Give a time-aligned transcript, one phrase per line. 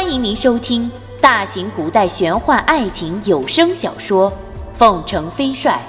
[0.00, 0.88] 欢迎您收听
[1.20, 4.30] 大型古代玄幻爱情有声小说
[4.76, 5.82] 《凤城飞帅》，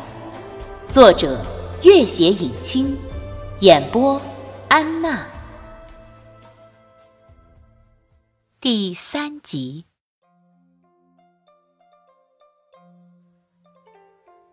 [0.91, 1.45] 作者：
[1.83, 2.97] 月写影清，
[3.59, 4.19] 演播：
[4.67, 5.27] 安娜。
[8.59, 9.85] 第三集。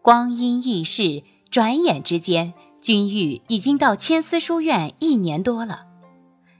[0.02, 5.85] 光阴易逝，转眼之间，君玉已经到千丝书院一年多了。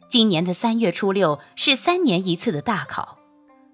[0.09, 3.19] 今年的三月初六是三年一次的大考，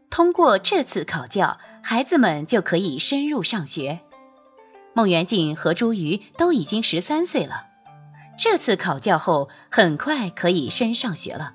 [0.09, 4.01] 通过这次考教，孩子们就可以深入上学。
[4.95, 7.67] 孟元敬和朱瑜都已经十三岁了，
[8.39, 11.55] 这次考教后很快可以升上学了。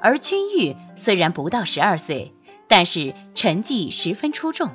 [0.00, 2.34] 而君玉虽然不到十二岁，
[2.66, 4.70] 但是成绩十分出众，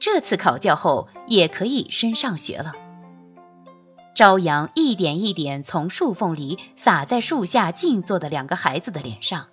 [0.00, 2.74] 这次考教后也可以升上学了。
[4.16, 9.48] 朝阳一点一点从树缝里洒在树下静坐的两个孩子的脸上。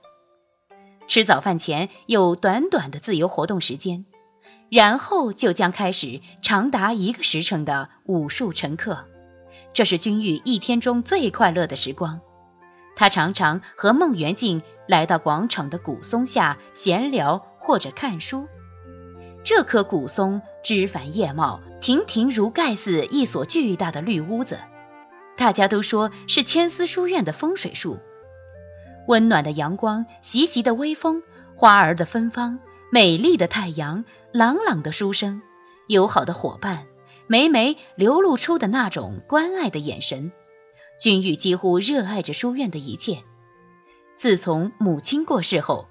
[1.06, 4.06] 吃早饭前有短短的自由活动时间，
[4.72, 9.04] 然后就将开始长达一个时辰的武术晨课。
[9.74, 12.22] 这是君玉一天中最快乐的时光。
[12.96, 18.48] 他常常和孟元敬来到广场的古松下闲聊或者看书。
[19.44, 21.60] 这棵古松枝繁叶茂。
[21.84, 24.58] 亭亭如盖似一所巨大的绿屋子，
[25.36, 28.00] 大家都说是千丝书院的风水树。
[29.10, 31.22] 温暖的阳光，习习的微风，
[31.58, 32.58] 花儿的芬芳，
[32.90, 35.42] 美丽的太阳，朗朗的书声，
[35.88, 36.86] 友好的伙伴，
[37.28, 40.32] 每每流露出的那种关爱的眼神，
[41.02, 43.24] 君玉几乎热爱着书院的一切。
[44.16, 45.90] 自从母亲过世后，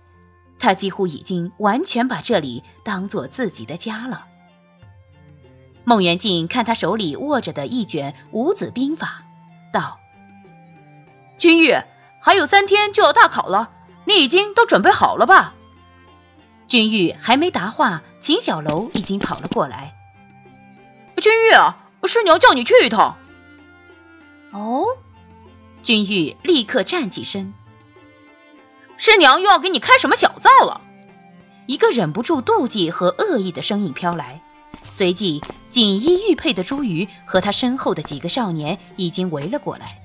[0.59, 4.29] 他几乎已经完全把这里当做自己的家了。
[5.85, 9.23] 孟元敬看他手里握着的一卷五子兵法，
[9.73, 9.99] 道
[11.39, 11.77] ：“君玉，
[12.21, 13.71] 还有三天就要大考了，
[14.05, 15.55] 你已经都准备好了吧？”
[16.69, 19.95] 君玉还没答话，秦小楼已经跑了过来。
[21.21, 23.17] “君玉啊，师娘叫你去一趟。”
[24.53, 24.85] 哦，
[25.83, 27.55] 君玉立刻站起身。
[28.99, 30.83] 师娘又要给你开什么小灶了？
[31.67, 34.42] 一个忍不住妒忌和恶意的声音飘来。
[34.91, 35.41] 随即，
[35.71, 39.99] 锦衣玉佩的朱瑜和他身后的几个少年已经围了过来。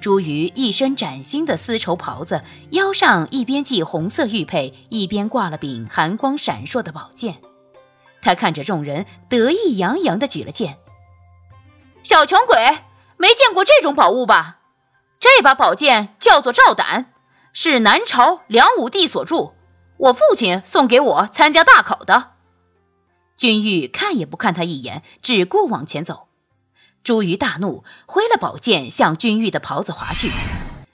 [0.00, 7.38] 朱瑜一身崭新的丝绸袍子，腰上一边系红色玉佩，一边挂了柄寒光闪烁的宝剑。
[8.22, 10.78] 他看着众人，得意洋洋地举了剑。
[12.04, 12.56] 小穷鬼，
[13.16, 14.58] 没见过这种宝物吧？
[15.18, 17.12] 这把宝剑叫做赵胆，
[17.52, 19.54] 是南朝梁武帝所铸，
[19.96, 22.35] 我父亲送给我参加大考的。
[23.36, 26.28] 君玉看也不看他一眼，只顾往前走。
[27.02, 30.30] 朱瑜大怒，挥了宝剑向君玉的袍子划去。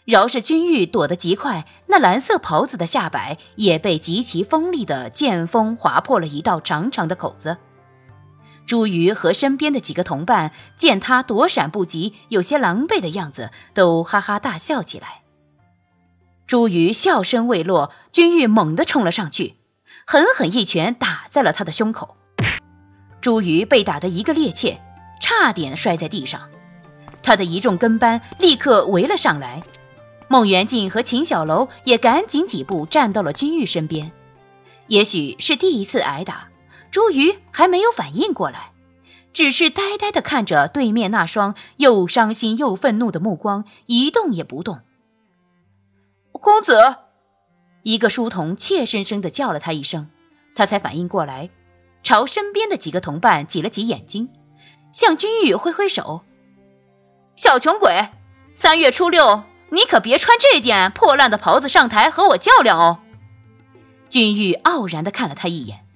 [0.05, 7.59] 饶是君玉躲得极快，那蓝色袍子的下摆也被极其锋利的剑锋划破了一道长长的口子。
[8.67, 15.23] 朱瑜和身边的几个同伴见他躲闪不及，有些狼狈的样子，都哈哈大笑起来。
[16.47, 19.57] 朱瑜笑声未落，君玉猛地冲了上去，
[20.05, 22.17] 狠狠一拳打在了他的胸口。
[23.23, 24.77] 朱瑜被打得一个趔趄，
[25.21, 26.43] 差点摔在地上。
[27.23, 29.63] 他的一众跟班立刻围了上来，
[30.27, 34.11] 孟元敬和秦小楼也赶紧几步站到了君玉身边。
[34.89, 36.49] 也许是第一次挨打，
[36.91, 38.73] 朱瑜还没有反应过来，
[39.33, 44.81] 只是呆呆地看着对面那双又伤心又愤怒的目光，一动也不动。
[46.33, 46.97] 公子，
[47.85, 50.09] 一个书童怯生生地叫了他一声，
[50.57, 51.51] 他才反应过来。
[52.03, 54.29] 朝身边的几个同伴挤了挤眼睛，
[54.93, 56.23] 向君玉挥挥手
[57.37, 58.11] ：“小穷鬼，
[58.55, 62.99] 三月初六，你可别穿这件破烂的袍子上台和我较量哦。”
[64.11, 65.87] 君玉傲然地看了他一眼：“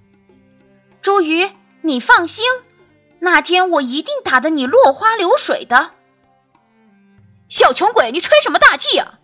[1.03, 1.50] 朱瑜，
[1.83, 2.45] 你放心，
[3.21, 5.91] 那天我一定打得你落花流水的。”
[7.49, 9.19] 小穷鬼，你吹什么大气呀？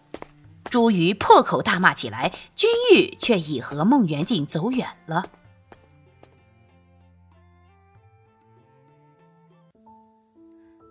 [0.71, 5.25] 朱瑜破口大骂起来，君玉却已和孟元敬走远了。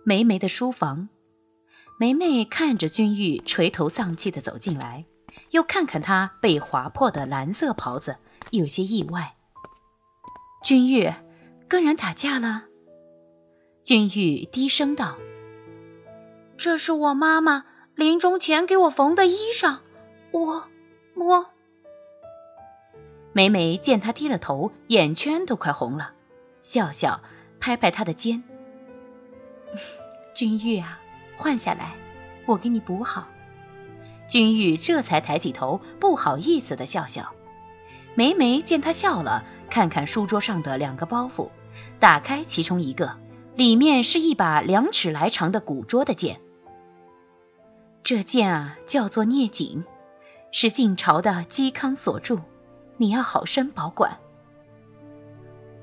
[0.04, 1.08] 梅梅的书房，
[1.96, 5.04] 梅梅看着君玉垂头丧气的走进来，
[5.52, 8.18] 又看看他被划破的蓝色袍子，
[8.50, 9.36] 有些意外。
[10.60, 11.12] 君玉，
[11.68, 12.64] 跟人打架了？
[13.84, 15.18] 君玉低声道
[16.58, 17.64] ：“这是我妈妈
[17.94, 19.78] 临终前给我缝的衣裳，
[20.32, 20.68] 我
[21.14, 21.50] 我……”
[23.32, 26.14] 梅梅见他低了头，眼圈都快红了，
[26.60, 27.22] 笑笑，
[27.60, 28.42] 拍拍他的肩。
[30.34, 30.98] 君玉啊，
[31.36, 31.94] 换下来，
[32.46, 33.26] 我给你补好。
[34.28, 37.34] 君玉这才抬起头，不好意思的笑笑。
[38.14, 41.48] 梅梅见他笑了，看看书桌上的两个包袱，
[41.98, 43.18] 打开其中一个，
[43.56, 46.40] 里面是一把两尺来长的古拙的剑。
[48.02, 49.84] 这剑啊，叫做聂锦，
[50.50, 52.40] 是晋朝的嵇康所铸，
[52.96, 54.18] 你要好生保管。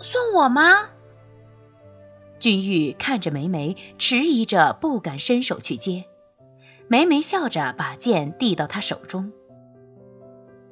[0.02, 0.90] 送我吗？
[2.40, 6.06] 君玉看着梅梅，迟疑着不敢伸手去接。
[6.88, 9.32] 梅梅笑着把剑递到他手中。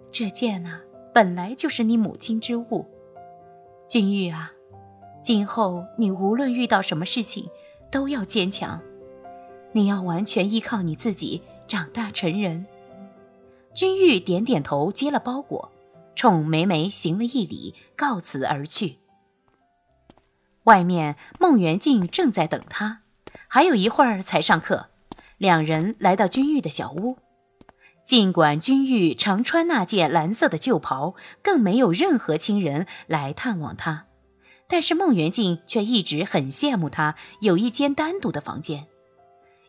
[0.09, 0.81] 这剑啊，
[1.13, 2.85] 本来就是你母亲之物。
[3.87, 4.53] 君玉啊，
[5.21, 7.49] 今后你无论遇到什么事情，
[7.91, 8.81] 都要坚强。
[9.73, 12.65] 你要完全依靠你自己长大成人。
[13.73, 15.71] 君玉点点头，接了包裹，
[16.15, 18.97] 冲梅梅行了一礼，告辞而去。
[20.67, 22.99] 外面，孟元敬正在等他，
[23.47, 24.87] 还有一会儿才上课。
[25.37, 27.19] 两人来到君玉的小屋，
[28.03, 34.07] 尽管君玉常穿那件蓝色的旧袍，更没有任何亲人来探望他，
[34.67, 38.87] 但是孟元敬却一直很羡慕他有一间单独的房间。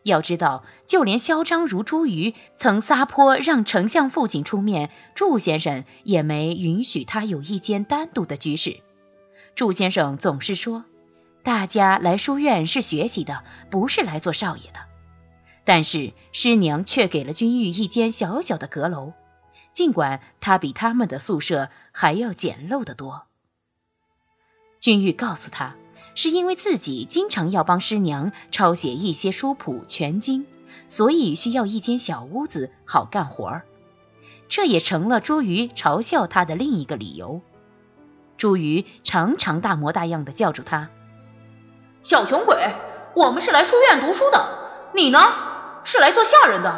[0.03, 8.81] 要知道，就连嚣张如朱瑜曾撒泼让丞相父亲出面，祝先生也没允许他有一间单独的居室。
[9.55, 10.85] 祝先生总是说，
[11.49, 14.81] 大家来书院是学习的，不是来做少爷的。
[15.65, 19.13] 但是师娘却给了君玉一间小小的阁楼，
[19.73, 23.23] 尽管它比他们的宿舍还要简陋得多。
[24.79, 25.75] 君玉告诉他，
[26.13, 30.45] 是因为自己经常要帮师娘抄写一些书谱全经，
[30.85, 33.65] 所以需要一间小屋子好干活儿。
[34.47, 37.41] 这也成了朱瑜嘲笑他的另一个理由。
[38.37, 40.91] 朱瑜常常大模大样的叫住他
[42.01, 42.57] ：“小穷鬼，
[43.15, 45.47] 我们是来书院读书的，你呢？”
[45.83, 46.69] 是来做下人的，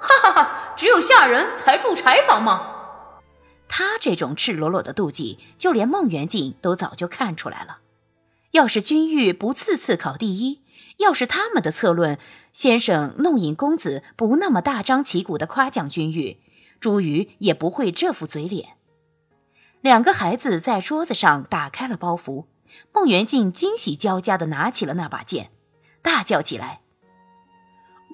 [0.00, 0.74] 哈哈哈！
[0.76, 2.66] 只有下人才住柴房吗？
[3.68, 7.78] 他这种赤裸裸的妒忌，就连孟元敬都早就看出来了。
[8.52, 10.62] 要是君玉不次次考第一，
[10.98, 12.18] 要是他们的策论
[12.52, 16.38] 先生弄影公子不那么大张旗鼓的夸奖君玉，
[16.78, 18.76] 朱瑜也不会这副嘴脸。
[19.80, 22.44] 两个孩子在桌子上打开了包袱，
[22.92, 25.50] 孟元敬惊喜交加的拿起了那把剑，
[26.02, 26.82] 大叫起来。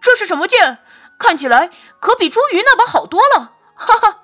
[0.01, 0.79] 这是什么剑？
[1.19, 4.23] 看起来可比朱瑜那把好多了，哈哈。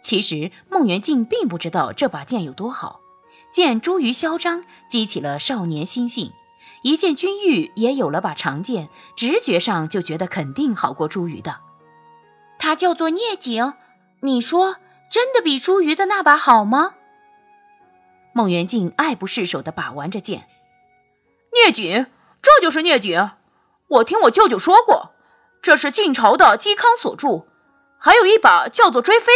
[0.00, 3.00] 其实孟元敬并不知道这把剑有多好，
[3.50, 6.32] 见朱瑜嚣张，激起了少年心性。
[6.82, 11.58] 一见君玉也有了把长剑，直觉上就觉得肯定好过朱瑜的。
[12.58, 13.74] 它叫做聂景，
[14.20, 14.76] 你说
[15.10, 16.94] 真的比朱瑜的那把好吗？
[18.38, 20.48] 孟元敬爱不释手地把玩着剑。
[21.54, 22.06] 聂景，
[22.40, 23.32] 这就是聂景。
[23.88, 25.10] 我听我舅舅说过，
[25.60, 27.48] 这是晋朝的嵇康所铸，
[27.98, 29.32] 还有一把叫做追飞，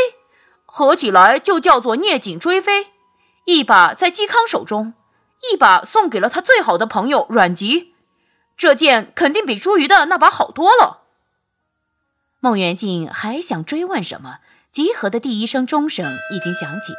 [0.64, 2.92] 合起来就叫做聂锦追飞。
[3.46, 4.94] 一把在嵇康手中，
[5.50, 7.96] 一把送给了他最好的朋友阮籍。
[8.56, 11.00] 这剑肯定比朱瑜的那把好多了。
[12.38, 14.38] 孟元敬还想追问什么，
[14.70, 16.92] 集合的第一声钟声已经响起，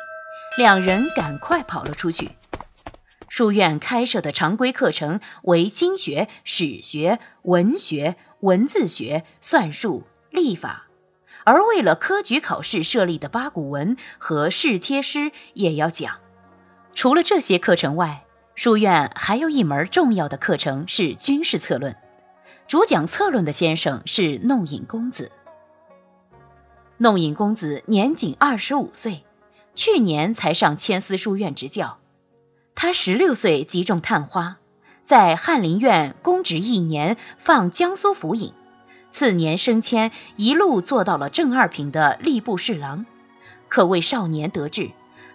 [0.55, 2.31] 两人赶快跑了出去。
[3.27, 10.87] 书院开设的常规课程为经学、史学、文学、文字学、算术、历法，
[11.45, 16.19] 而为了科举考试设立的八股文和试帖诗也要讲。
[16.93, 21.95] 除了这些课程外，书院还有一门重要的课程是军事策论，
[22.67, 25.31] 主讲策论的先生是弄影公子。
[26.97, 29.25] 弄影公子年仅二十五岁，
[29.75, 31.99] 去年才上千丝书院执教。
[32.75, 34.57] 他十六岁即中探花，
[35.03, 38.51] 在翰林院公职一年，放江苏府尹。
[39.11, 43.05] 次年升迁，一路做到了正二品的吏部侍郎，
[43.67, 44.89] 可谓少年得志。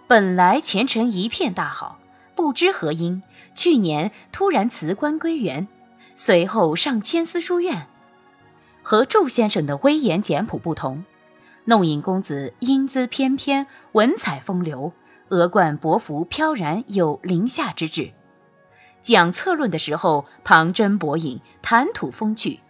[0.05, 1.99] 本来前程一片大好，
[2.35, 3.23] 不知何因，
[3.55, 5.67] 去年突然辞官归园，
[6.13, 7.87] 随后上千丝书院。
[8.81, 11.05] 和祝先生的威严简朴不同，
[11.65, 14.93] 弄影公子英姿翩翩，文采风流。
[15.29, 18.13] 额冠博服飘然有凌夏之志，
[18.99, 22.61] 讲策论的时候旁征博引，谈吐风趣，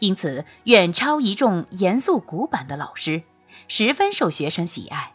[0.00, 3.22] 因此远超一众严肃古板的老师，
[3.68, 5.12] 十分受学生喜爱。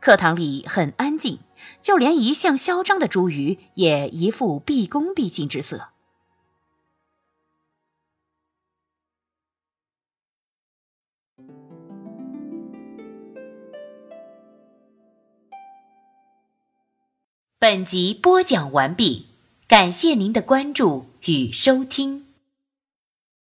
[0.00, 1.38] 课堂里很安静，
[1.80, 5.90] 就连一向嚣张的朱瑜也一副毕恭毕敬之色。
[17.58, 19.28] 本集播讲完毕，
[19.66, 22.25] 感谢您的关注与收听。